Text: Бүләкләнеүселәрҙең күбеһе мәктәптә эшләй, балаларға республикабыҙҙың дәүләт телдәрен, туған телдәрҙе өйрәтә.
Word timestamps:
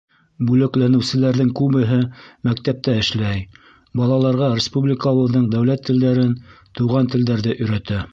Бүләкләнеүселәрҙең 0.49 1.49
күбеһе 1.59 1.99
мәктәптә 2.47 2.95
эшләй, 3.01 3.43
балаларға 4.01 4.47
республикабыҙҙың 4.61 5.45
дәүләт 5.53 5.85
телдәрен, 5.91 6.33
туған 6.81 7.13
телдәрҙе 7.17 7.55
өйрәтә. 7.67 8.01